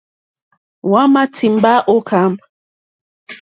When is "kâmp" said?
2.07-2.37